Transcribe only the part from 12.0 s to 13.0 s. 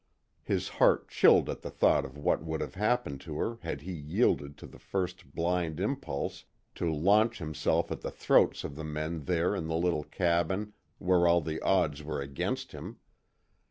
were against him.